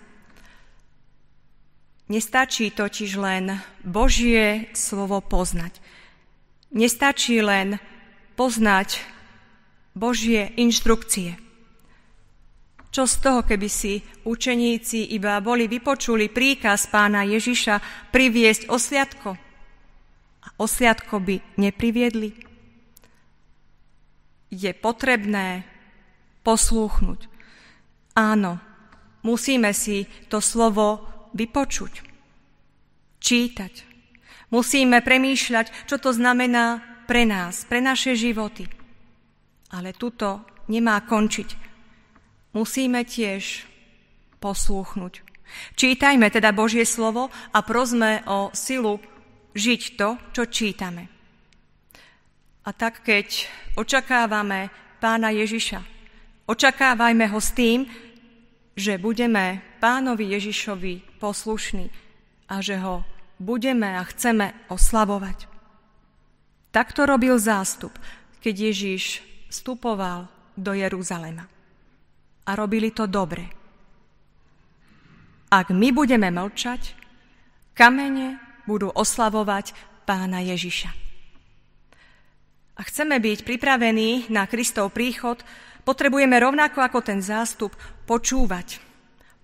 Nestačí 2.13 2.69
totiž 2.75 3.17
len 3.17 3.57
Božie 3.81 4.69
slovo 4.77 5.25
poznať. 5.25 5.81
Nestačí 6.73 7.41
len 7.41 7.81
poznať 8.37 9.01
Božie 9.97 10.53
inštrukcie. 10.61 11.41
Čo 12.93 13.09
z 13.09 13.15
toho, 13.25 13.41
keby 13.41 13.69
si 13.73 14.05
učeníci 14.29 15.17
iba 15.17 15.41
boli 15.41 15.65
vypočuli 15.65 16.29
príkaz 16.29 16.93
pána 16.93 17.25
Ježiša 17.25 17.81
priviesť 18.13 18.69
osliadko 18.69 19.33
a 20.45 20.49
osliadko 20.61 21.17
by 21.17 21.41
nepriviedli? 21.57 22.52
Je 24.53 24.69
potrebné 24.77 25.65
poslúchnuť. 26.45 27.25
Áno, 28.13 28.61
musíme 29.25 29.73
si 29.73 30.05
to 30.29 30.45
slovo 30.45 31.09
vypočuť, 31.33 32.05
čítať. 33.25 33.75
Musíme 34.53 35.01
premýšľať, 35.01 35.89
čo 35.89 35.97
to 35.97 36.13
znamená 36.13 36.85
pre 37.09 37.25
nás, 37.25 37.65
pre 37.65 37.81
naše 37.81 38.13
životy. 38.13 38.69
Ale 39.73 39.97
tuto 39.97 40.45
nemá 40.69 41.01
končiť 41.09 41.73
musíme 42.57 43.05
tiež 43.05 43.65
poslúchnuť. 44.39 45.25
Čítajme 45.77 46.33
teda 46.33 46.53
Božie 46.57 46.89
slovo 46.89 47.29
a 47.53 47.59
prosme 47.61 48.25
o 48.25 48.49
silu 48.57 49.01
žiť 49.53 49.83
to, 50.01 50.09
čo 50.33 50.43
čítame. 50.49 51.22
A 52.63 52.71
tak, 52.71 53.03
keď 53.03 53.51
očakávame 53.75 54.71
pána 55.03 55.35
Ježiša, 55.35 55.83
očakávajme 56.47 57.27
ho 57.27 57.41
s 57.43 57.51
tým, 57.51 57.91
že 58.79 59.03
budeme 59.03 59.61
pánovi 59.83 60.39
Ježišovi 60.39 61.19
poslušní 61.19 61.91
a 62.49 62.63
že 62.63 62.79
ho 62.79 63.03
budeme 63.43 63.99
a 63.99 64.03
chceme 64.07 64.55
oslavovať. 64.71 65.51
Takto 66.71 67.05
robil 67.05 67.37
zástup, 67.37 67.93
keď 68.41 68.73
Ježiš 68.73 69.21
vstupoval 69.51 70.31
do 70.57 70.73
Jeruzalema 70.73 71.45
a 72.47 72.51
robili 72.55 72.95
to 72.95 73.11
dobre. 73.11 73.45
Ak 75.53 75.69
my 75.69 75.93
budeme 75.93 76.33
mlčať, 76.33 76.97
kamene 77.77 78.41
budú 78.65 78.89
oslavovať 78.89 79.77
pána 80.09 80.41
Ježiša. 80.41 81.02
A 82.77 82.81
chceme 82.83 83.21
byť 83.21 83.45
pripravení 83.45 84.33
na 84.33 84.49
Kristov 84.49 84.97
príchod, 84.97 85.41
potrebujeme 85.85 86.39
rovnako 86.41 86.81
ako 86.81 87.01
ten 87.05 87.21
zástup 87.21 87.77
počúvať, 88.09 88.81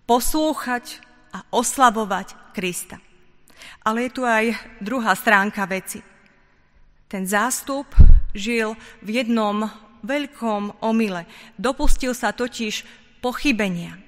poslúchať 0.09 1.05
a 1.37 1.45
oslavovať 1.53 2.57
Krista. 2.57 2.97
Ale 3.85 4.09
je 4.09 4.11
tu 4.17 4.23
aj 4.25 4.55
druhá 4.81 5.13
stránka 5.13 5.69
veci. 5.69 6.01
Ten 7.09 7.25
zástup 7.29 7.89
žil 8.33 8.77
v 9.05 9.09
jednom 9.25 9.69
veľkom 10.05 10.85
omyle. 10.85 11.27
Dopustil 11.57 12.13
sa 12.13 12.33
totiž 12.33 12.85
pochybenia. 13.19 13.99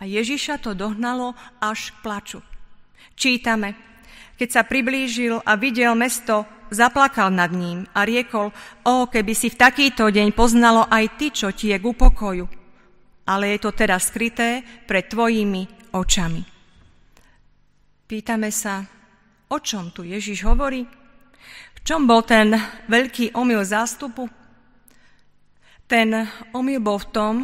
A 0.00 0.08
Ježiša 0.08 0.58
to 0.62 0.74
dohnalo 0.74 1.34
až 1.62 1.94
k 1.94 1.96
plaču. 2.02 2.40
Čítame, 3.14 3.91
keď 4.42 4.50
sa 4.50 4.66
priblížil 4.66 5.38
a 5.46 5.54
videl 5.54 5.94
mesto, 5.94 6.42
zaplakal 6.74 7.30
nad 7.30 7.54
ním 7.54 7.86
a 7.94 8.02
riekol, 8.02 8.50
o, 8.82 9.06
keby 9.06 9.38
si 9.38 9.54
v 9.54 9.60
takýto 9.70 10.10
deň 10.10 10.34
poznalo 10.34 10.82
aj 10.90 11.14
ty, 11.14 11.30
čo 11.30 11.54
ti 11.54 11.70
je 11.70 11.78
k 11.78 11.86
upokoju. 11.86 12.50
Ale 13.22 13.54
je 13.54 13.58
to 13.62 13.70
teraz 13.70 14.10
skryté 14.10 14.66
pred 14.82 15.06
tvojimi 15.06 15.94
očami. 15.94 16.42
Pýtame 18.10 18.50
sa, 18.50 18.82
o 19.46 19.62
čom 19.62 19.94
tu 19.94 20.02
Ježiš 20.02 20.42
hovorí? 20.42 20.82
V 21.78 21.80
čom 21.86 22.02
bol 22.10 22.26
ten 22.26 22.50
veľký 22.90 23.38
omyl 23.38 23.62
zástupu? 23.62 24.26
Ten 25.86 26.18
omyl 26.50 26.82
bol 26.82 26.98
v 26.98 27.10
tom, 27.14 27.34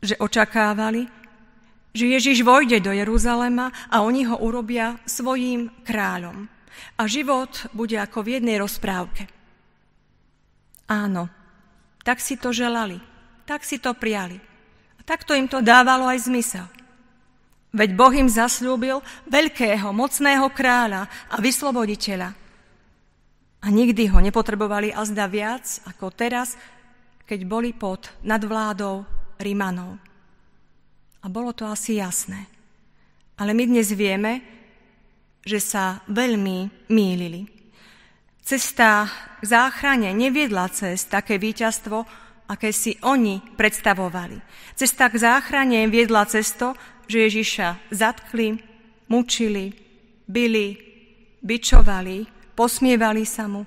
že 0.00 0.16
očakávali, 0.16 1.23
že 1.94 2.10
Ježiš 2.10 2.42
vojde 2.42 2.82
do 2.82 2.90
Jeruzalema 2.90 3.70
a 3.86 4.02
oni 4.02 4.26
ho 4.26 4.36
urobia 4.42 4.98
svojím 5.06 5.70
kráľom. 5.86 6.50
A 6.98 7.06
život 7.06 7.70
bude 7.70 7.94
ako 7.94 8.26
v 8.26 8.42
jednej 8.42 8.58
rozprávke. 8.58 9.30
Áno, 10.90 11.30
tak 12.02 12.18
si 12.18 12.34
to 12.34 12.50
želali, 12.50 12.98
tak 13.46 13.62
si 13.62 13.78
to 13.78 13.94
prijali. 13.94 14.36
A 14.98 15.00
takto 15.06 15.32
im 15.32 15.46
to 15.46 15.62
dávalo 15.62 16.10
aj 16.10 16.26
zmysel. 16.26 16.66
Veď 17.74 17.90
Boh 17.94 18.14
im 18.14 18.30
zasľúbil 18.30 19.02
veľkého, 19.26 19.90
mocného 19.90 20.46
kráľa 20.50 21.10
a 21.30 21.36
vysloboditeľa. 21.42 22.30
A 23.64 23.66
nikdy 23.72 24.12
ho 24.12 24.18
nepotrebovali 24.20 24.92
azda 24.94 25.26
viac 25.26 25.82
ako 25.88 26.12
teraz, 26.12 26.54
keď 27.24 27.40
boli 27.48 27.72
pod 27.72 28.12
nadvládou 28.22 29.02
Rimanov. 29.40 30.13
A 31.24 31.32
bolo 31.32 31.56
to 31.56 31.64
asi 31.64 31.96
jasné. 31.96 32.44
Ale 33.40 33.56
my 33.56 33.64
dnes 33.64 33.96
vieme, 33.96 34.44
že 35.40 35.56
sa 35.56 36.04
veľmi 36.12 36.88
mýlili. 36.92 37.48
Cesta 38.44 39.08
k 39.40 39.44
záchrane 39.48 40.12
neviedla 40.12 40.68
cez 40.68 41.08
také 41.08 41.40
víťazstvo, 41.40 42.04
aké 42.44 42.76
si 42.76 43.00
oni 43.00 43.40
predstavovali. 43.56 44.36
Cesta 44.76 45.08
k 45.08 45.16
záchrane 45.16 45.88
viedla 45.88 46.28
cesto, 46.28 46.76
že 47.08 47.24
Ježiša 47.24 47.88
zatkli, 47.88 48.60
mučili, 49.08 49.72
byli, 50.28 50.76
bičovali, 51.40 52.28
posmievali 52.52 53.24
sa 53.24 53.48
mu 53.48 53.64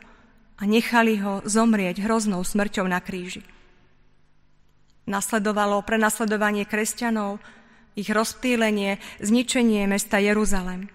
a 0.58 0.64
nechali 0.66 1.18
ho 1.26 1.42
zomrieť 1.42 2.06
hroznou 2.06 2.46
smrťou 2.46 2.86
na 2.86 3.02
kríži. 3.02 3.57
Nasledovalo 5.08 5.82
prenasledovanie 5.88 6.68
kresťanov, 6.68 7.40
ich 7.98 8.12
rozptýlenie, 8.12 9.02
zničenie 9.24 9.88
mesta 9.90 10.20
Jeruzalem. 10.22 10.92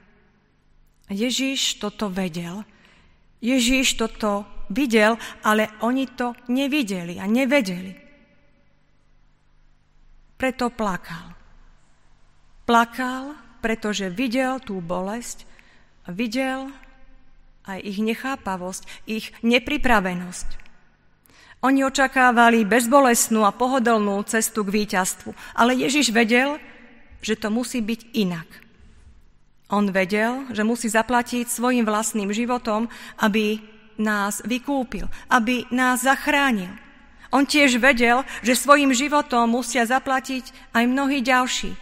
Ježíš 1.11 1.83
toto 1.83 2.13
vedel. 2.13 2.63
Ježíš 3.43 3.99
toto 3.99 4.47
videl, 4.71 5.19
ale 5.43 5.73
oni 5.83 6.07
to 6.13 6.37
nevideli 6.47 7.19
a 7.19 7.27
nevedeli. 7.27 7.99
Preto 10.39 10.71
plakal. 10.71 11.35
Plakal, 12.63 13.35
pretože 13.59 14.07
videl 14.13 14.63
tú 14.63 14.79
bolesť 14.79 15.51
videl 16.11 16.75
aj 17.63 17.79
ich 17.79 17.99
nechápavosť, 18.03 18.83
ich 19.07 19.31
nepripravenosť. 19.47 20.49
Oni 21.63 21.87
očakávali 21.87 22.67
bezbolesnú 22.67 23.47
a 23.47 23.55
pohodlnú 23.55 24.19
cestu 24.27 24.67
k 24.67 24.83
víťazstvu, 24.83 25.31
ale 25.55 25.79
Ježiš 25.79 26.11
vedel, 26.11 26.59
že 27.23 27.39
to 27.39 27.55
musí 27.55 27.79
byť 27.79 28.01
inak. 28.19 28.49
On 29.71 29.87
vedel, 29.89 30.51
že 30.51 30.67
musí 30.67 30.91
zaplatiť 30.91 31.47
svojim 31.47 31.87
vlastným 31.87 32.35
životom, 32.35 32.91
aby 33.23 33.63
nás 33.95 34.43
vykúpil, 34.43 35.07
aby 35.31 35.65
nás 35.71 36.03
zachránil. 36.03 36.69
On 37.33 37.47
tiež 37.47 37.81
vedel, 37.81 38.27
že 38.45 38.59
svojim 38.59 38.93
životom 38.93 39.49
musia 39.49 39.89
zaplatiť 39.89 40.75
aj 40.77 40.85
mnohí 40.85 41.25
ďalší. 41.25 41.73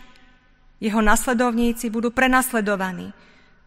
Jeho 0.79 1.01
nasledovníci 1.03 1.91
budú 1.91 2.15
prenasledovaní. 2.15 3.11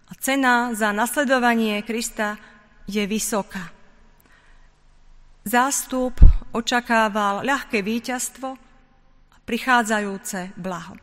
A 0.07 0.13
cena 0.15 0.71
za 0.77 0.95
nasledovanie 0.95 1.83
Krista 1.83 2.39
je 2.87 3.03
vysoká. 3.03 3.82
Zástup 5.43 6.23
očakával 6.55 7.43
ľahké 7.43 7.83
víťazstvo 7.83 8.55
a 9.27 9.35
prichádzajúce 9.43 10.55
blaho. 10.55 10.95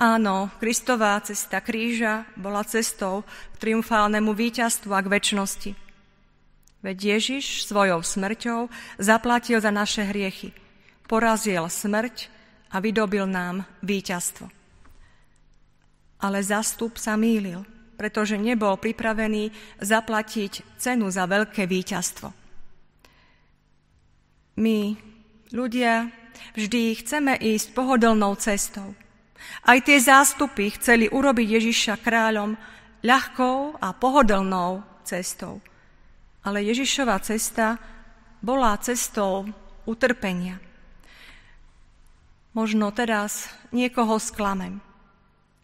Áno, 0.00 0.48
Kristová 0.56 1.20
cesta 1.20 1.60
kríža 1.60 2.24
bola 2.40 2.64
cestou 2.64 3.28
k 3.52 3.54
triumfálnemu 3.60 4.32
víťazstvu 4.32 4.90
a 4.96 5.04
k 5.04 5.12
väčšnosti. 5.12 5.70
Veď 6.80 7.18
Ježiš 7.18 7.68
svojou 7.68 8.00
smrťou 8.00 8.72
zaplatil 8.96 9.60
za 9.60 9.74
naše 9.76 10.08
hriechy, 10.08 10.56
porazil 11.04 11.68
smrť 11.68 12.32
a 12.72 12.80
vydobil 12.80 13.28
nám 13.28 13.68
víťazstvo. 13.84 14.48
Ale 16.24 16.40
zastup 16.40 16.96
sa 16.96 17.18
mýlil, 17.20 17.60
pretože 18.00 18.40
nebol 18.40 18.80
pripravený 18.80 19.52
zaplatiť 19.84 20.80
cenu 20.80 21.12
za 21.12 21.28
veľké 21.28 21.68
víťazstvo. 21.68 22.37
My, 24.58 24.98
ľudia, 25.54 26.10
vždy 26.58 26.98
chceme 26.98 27.38
ísť 27.38 27.78
pohodlnou 27.78 28.34
cestou. 28.42 28.98
Aj 29.62 29.78
tie 29.78 30.02
zástupy 30.02 30.74
chceli 30.74 31.06
urobiť 31.06 31.62
Ježiša 31.62 32.02
kráľom 32.02 32.58
ľahkou 33.06 33.78
a 33.78 33.94
pohodlnou 33.94 34.82
cestou. 35.06 35.62
Ale 36.42 36.66
Ježišova 36.66 37.22
cesta 37.22 37.78
bola 38.42 38.74
cestou 38.82 39.46
utrpenia. 39.86 40.58
Možno 42.50 42.90
teraz 42.90 43.46
niekoho 43.70 44.18
sklamem, 44.18 44.82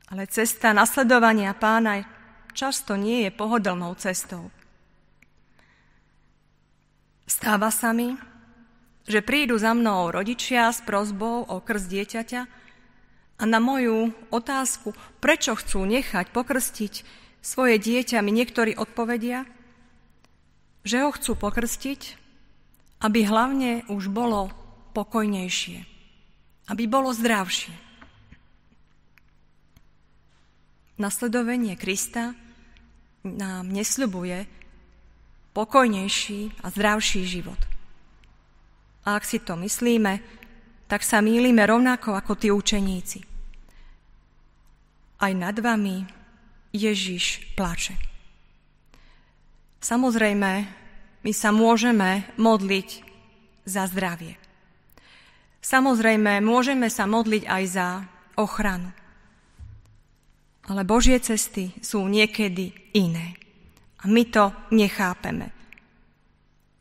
ale 0.07 0.31
cesta 0.31 0.71
nasledovania 0.71 1.51
pána 1.51 2.07
často 2.55 2.95
nie 2.95 3.27
je 3.27 3.31
pohodlnou 3.35 3.99
cestou. 3.99 4.55
Stáva 7.27 7.75
sa 7.75 7.91
mi, 7.91 8.15
že 9.05 9.21
prídu 9.21 9.61
za 9.61 9.77
mnou 9.77 10.09
rodičia 10.09 10.73
s 10.73 10.81
prozbou 10.81 11.45
o 11.45 11.61
krst 11.61 11.89
dieťaťa 11.93 12.43
a 13.35 13.45
na 13.45 13.59
moju 13.61 14.15
otázku, 14.33 14.97
prečo 15.21 15.53
chcú 15.59 15.85
nechať 15.85 16.33
pokrstiť 16.33 16.95
svoje 17.45 17.77
dieťa, 17.77 18.25
mi 18.25 18.33
niektorí 18.33 18.73
odpovedia, 18.73 19.45
že 20.87 21.05
ho 21.05 21.13
chcú 21.13 21.37
pokrstiť, 21.37 22.01
aby 23.05 23.21
hlavne 23.29 23.85
už 23.93 24.09
bolo 24.09 24.49
pokojnejšie, 24.97 25.85
aby 26.73 26.85
bolo 26.89 27.13
zdravšie. 27.13 27.75
Nasledovanie 30.95 31.75
Krista 31.75 32.39
nám 33.27 33.67
nesľubuje 33.67 34.47
pokojnejší 35.53 36.63
a 36.63 36.71
zdravší 36.71 37.27
život. 37.27 37.74
A 39.05 39.21
ak 39.21 39.25
si 39.29 39.41
to 39.45 39.57
myslíme, 39.61 40.21
tak 40.89 41.05
sa 41.05 41.21
mýlime 41.21 41.65
rovnako 41.65 42.17
ako 42.17 42.33
tí 42.37 42.49
učeníci. 42.49 43.21
Aj 45.21 45.33
nad 45.33 45.57
vami 45.57 46.05
Ježiš 46.73 47.55
plače. 47.57 47.97
Samozrejme, 49.85 50.53
my 51.25 51.33
sa 51.33 51.53
môžeme 51.53 52.25
modliť 52.41 52.89
za 53.69 53.85
zdravie. 53.89 54.37
Samozrejme, 55.65 56.45
môžeme 56.45 56.89
sa 56.93 57.09
modliť 57.09 57.45
aj 57.49 57.65
za 57.69 57.89
ochranu. 58.37 58.93
Ale 60.65 60.89
Božie 60.89 61.21
cesty 61.21 61.77
sú 61.85 62.09
niekedy 62.09 62.73
iné. 62.97 63.37
A 64.01 64.09
my 64.09 64.25
to 64.29 64.53
nechápeme. 64.73 65.53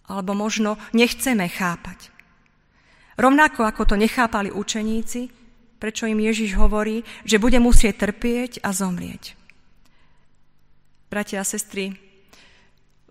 Alebo 0.07 0.35
možno 0.35 0.79
nechceme 0.95 1.47
chápať. 1.47 2.12
Rovnako 3.13 3.61
ako 3.69 3.93
to 3.93 3.95
nechápali 3.99 4.49
učeníci, 4.49 5.29
prečo 5.77 6.07
im 6.09 6.17
Ježiš 6.17 6.57
hovorí, 6.57 7.03
že 7.27 7.37
bude 7.37 7.59
musieť 7.59 8.09
trpieť 8.09 8.63
a 8.63 8.71
zomrieť. 8.71 9.35
Bratia 11.11 11.43
a 11.43 11.45
sestry, 11.45 11.93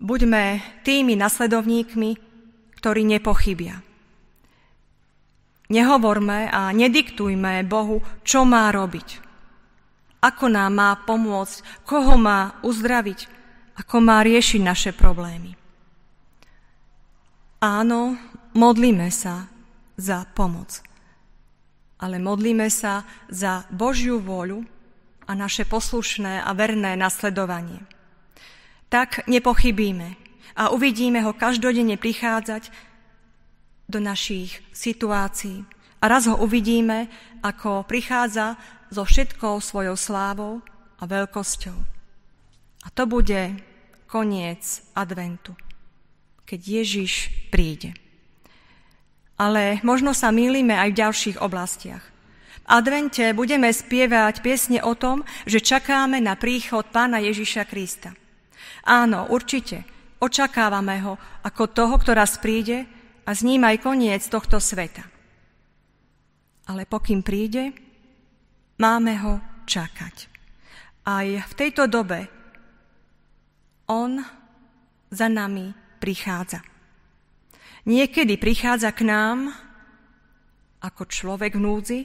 buďme 0.01 0.59
tými 0.83 1.15
nasledovníkmi, 1.15 2.11
ktorí 2.81 3.07
nepochybia. 3.07 3.79
Nehovorme 5.71 6.51
a 6.51 6.75
nediktujme 6.75 7.63
Bohu, 7.63 8.03
čo 8.27 8.43
má 8.43 8.67
robiť. 8.75 9.23
Ako 10.19 10.51
nám 10.51 10.75
má 10.75 10.91
pomôcť, 10.99 11.87
koho 11.87 12.19
má 12.19 12.59
uzdraviť, 12.59 13.31
ako 13.79 13.95
má 14.03 14.19
riešiť 14.23 14.59
naše 14.59 14.91
problémy. 14.91 15.55
Áno, 17.63 18.19
modlíme 18.51 19.07
sa 19.07 19.52
za 19.97 20.25
pomoc, 20.33 20.81
ale 22.01 22.19
modlíme 22.19 22.67
sa 22.67 23.05
za 23.29 23.63
Božiu 23.69 24.19
vôľu 24.19 24.65
a 25.23 25.31
naše 25.37 25.63
poslušné 25.63 26.43
a 26.43 26.51
verné 26.51 26.99
nasledovanie. 26.99 27.79
Tak 28.91 29.25
nepochybíme 29.25 30.19
a 30.53 30.69
uvidíme 30.69 31.23
ho 31.23 31.33
každodenne 31.33 31.97
prichádzať 31.97 32.69
do 33.89 33.99
našich 34.03 34.61
situácií. 34.75 35.65
A 36.03 36.11
raz 36.11 36.27
ho 36.27 36.35
uvidíme, 36.35 37.07
ako 37.39 37.87
prichádza 37.87 38.59
so 38.91 39.07
všetkou 39.07 39.63
svojou 39.63 39.95
slávou 39.95 40.59
a 40.99 41.03
veľkosťou. 41.07 41.77
A 42.83 42.87
to 42.91 43.03
bude 43.07 43.63
koniec 44.11 44.83
adventu, 44.93 45.55
keď 46.43 46.83
Ježiš 46.83 47.31
príde. 47.47 47.95
Ale 49.37 49.81
možno 49.81 50.13
sa 50.13 50.29
mýlime 50.29 50.77
aj 50.77 50.89
v 50.93 50.99
ďalších 50.99 51.37
oblastiach. 51.41 52.03
V 52.63 52.67
advente 52.69 53.35
budeme 53.35 53.67
spievať 53.67 54.39
piesne 54.39 54.79
o 54.79 54.95
tom, 54.95 55.27
že 55.43 55.59
čakáme 55.59 56.23
na 56.23 56.39
príchod 56.39 56.87
pána 56.87 57.19
Ježiša 57.19 57.67
Krista. 57.67 58.15
Áno, 58.87 59.27
určite, 59.27 59.83
očakávame 60.23 61.03
ho 61.03 61.19
ako 61.43 61.63
toho, 61.71 61.95
ktorá 61.99 62.23
príde 62.39 62.87
a 63.27 63.31
s 63.35 63.43
ním 63.43 63.67
aj 63.67 63.83
koniec 63.83 64.23
tohto 64.27 64.59
sveta. 64.59 65.03
Ale 66.71 66.87
pokým 66.87 67.19
príde, 67.19 67.75
máme 68.79 69.19
ho 69.19 69.33
čakať. 69.67 70.31
Aj 71.03 71.27
v 71.27 71.53
tejto 71.59 71.91
dobe 71.91 72.31
on 73.91 74.23
za 75.11 75.27
nami 75.27 75.75
prichádza. 75.99 76.72
Niekedy 77.83 78.39
prichádza 78.39 78.95
k 78.95 79.03
nám 79.03 79.51
ako 80.79 81.03
človek 81.07 81.59
v 81.59 81.63
núdzi 81.63 81.99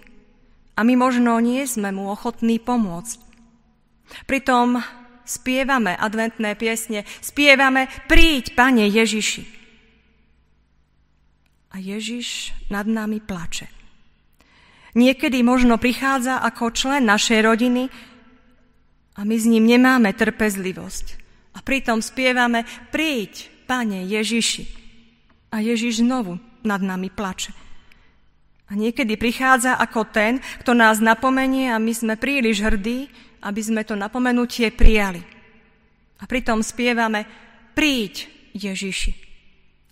a 0.75 0.83
my 0.83 0.95
možno 0.99 1.39
nie 1.39 1.63
sme 1.67 1.95
mu 1.95 2.11
ochotní 2.11 2.59
pomôcť. 2.59 3.19
Pritom 4.27 4.83
spievame 5.23 5.95
adventné 5.95 6.59
piesne, 6.59 7.07
spievame 7.23 7.87
Príď, 8.11 8.59
Pane 8.59 8.91
Ježiši 8.91 9.59
a 11.69 11.77
Ježiš 11.77 12.57
nad 12.73 12.89
nami 12.89 13.21
plače. 13.21 13.69
Niekedy 14.97 15.45
možno 15.45 15.77
prichádza 15.77 16.41
ako 16.41 16.73
člen 16.73 17.05
našej 17.05 17.45
rodiny 17.45 17.93
a 19.15 19.21
my 19.23 19.37
s 19.37 19.45
ním 19.47 19.69
nemáme 19.69 20.11
trpezlivosť. 20.17 21.07
A 21.55 21.63
pritom 21.63 22.01
spievame 22.01 22.65
Príď, 22.89 23.53
Pane 23.69 24.09
Ježiši. 24.09 24.88
A 25.49 25.65
Ježiš 25.65 26.05
znovu 26.05 26.37
nad 26.65 26.85
nami 26.85 27.09
plače. 27.09 27.53
A 28.69 28.77
niekedy 28.77 29.17
prichádza 29.17 29.81
ako 29.81 30.05
ten, 30.13 30.45
kto 30.61 30.77
nás 30.77 31.01
napomenie 31.01 31.73
a 31.73 31.81
my 31.81 31.93
sme 31.97 32.15
príliš 32.21 32.61
hrdí, 32.61 33.09
aby 33.41 33.61
sme 33.65 33.81
to 33.81 33.97
napomenutie 33.97 34.69
prijali. 34.69 35.25
A 36.21 36.29
pritom 36.29 36.61
spievame 36.61 37.25
Príď, 37.73 38.27
Ježiši. 38.53 39.13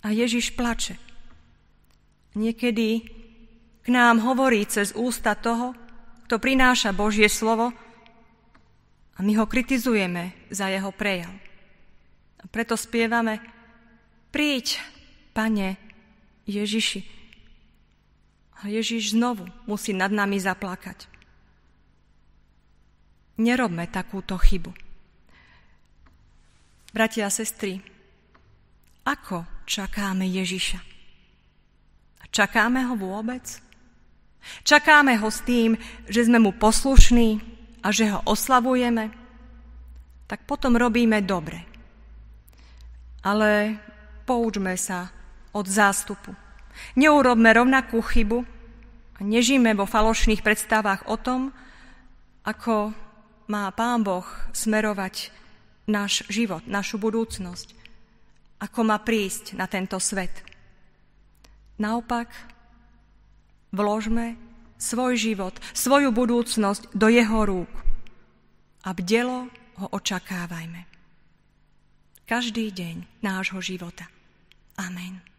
A 0.05 0.13
Ježiš 0.13 0.53
plače. 0.53 0.99
Niekedy 2.37 2.87
k 3.81 3.87
nám 3.87 4.21
hovorí 4.21 4.67
cez 4.67 4.93
ústa 4.93 5.33
toho, 5.33 5.73
kto 6.27 6.37
prináša 6.37 6.91
Božie 6.91 7.31
slovo 7.31 7.71
a 9.15 9.19
my 9.23 9.33
ho 9.39 9.49
kritizujeme 9.49 10.35
za 10.51 10.69
jeho 10.69 10.91
prejav. 10.91 11.31
A 12.37 12.45
preto 12.51 12.75
spievame 12.75 13.39
Príď, 14.29 14.77
Pane 15.37 15.77
Ježiši. 16.49 17.05
A 18.57 18.73
Ježiš 18.73 19.13
znovu 19.13 19.45
musí 19.69 19.93
nad 19.93 20.09
nami 20.09 20.41
zaplakať. 20.41 21.05
Nerobme 23.37 23.85
takúto 23.85 24.33
chybu. 24.33 24.73
Bratia 26.89 27.29
a 27.29 27.31
sestry, 27.31 27.77
ako 29.05 29.45
čakáme 29.69 30.25
Ježiša? 30.25 30.81
Čakáme 32.33 32.89
ho 32.89 32.97
vôbec? 32.97 33.45
Čakáme 34.65 35.21
ho 35.21 35.29
s 35.29 35.45
tým, 35.45 35.77
že 36.09 36.25
sme 36.25 36.41
mu 36.41 36.49
poslušní 36.49 37.37
a 37.85 37.93
že 37.93 38.09
ho 38.09 38.25
oslavujeme? 38.25 39.13
Tak 40.25 40.49
potom 40.49 40.73
robíme 40.73 41.21
dobre. 41.21 41.61
Ale 43.21 43.77
poučme 44.25 44.73
sa 44.73 45.16
od 45.53 45.65
zástupu. 45.67 46.35
Neurobme 46.93 47.49
rovnakú 47.53 48.01
chybu 48.01 48.45
a 49.17 49.19
nežíme 49.25 49.73
vo 49.73 49.89
falošných 49.89 50.45
predstavách 50.45 51.09
o 51.09 51.17
tom, 51.17 51.55
ako 52.45 52.93
má 53.49 53.71
Pán 53.73 54.03
Boh 54.03 54.27
smerovať 54.53 55.31
náš 55.87 56.27
život, 56.27 56.63
našu 56.67 56.99
budúcnosť, 56.99 57.73
ako 58.59 58.79
má 58.87 58.99
prísť 59.01 59.55
na 59.55 59.65
tento 59.65 59.97
svet. 59.97 60.43
Naopak, 61.79 62.27
vložme 63.71 64.35
svoj 64.77 65.17
život, 65.17 65.55
svoju 65.73 66.13
budúcnosť 66.13 66.93
do 66.93 67.07
jeho 67.09 67.45
rúk 67.45 67.71
a 68.85 68.93
bdelo 68.93 69.49
ho 69.77 69.87
očakávajme. 69.93 70.85
Každý 72.27 72.75
deň 72.75 73.23
nášho 73.23 73.63
života. 73.63 74.11
Amen. 74.75 75.36